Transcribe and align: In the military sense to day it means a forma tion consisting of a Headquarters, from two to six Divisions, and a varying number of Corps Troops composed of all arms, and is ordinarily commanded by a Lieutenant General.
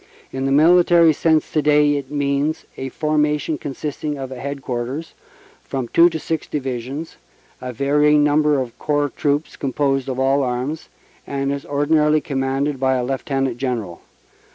In 0.31 0.47
the 0.47 0.51
military 0.51 1.13
sense 1.13 1.51
to 1.51 1.61
day 1.61 1.95
it 1.95 2.09
means 2.09 2.65
a 2.75 2.89
forma 2.89 3.37
tion 3.37 3.59
consisting 3.59 4.17
of 4.17 4.31
a 4.31 4.39
Headquarters, 4.39 5.13
from 5.63 5.89
two 5.89 6.09
to 6.09 6.17
six 6.17 6.47
Divisions, 6.47 7.17
and 7.61 7.69
a 7.69 7.73
varying 7.73 8.23
number 8.23 8.59
of 8.59 8.75
Corps 8.79 9.11
Troops 9.15 9.55
composed 9.55 10.09
of 10.09 10.17
all 10.19 10.41
arms, 10.41 10.89
and 11.27 11.51
is 11.51 11.67
ordinarily 11.67 12.19
commanded 12.19 12.79
by 12.79 12.95
a 12.95 13.03
Lieutenant 13.05 13.59
General. 13.59 14.01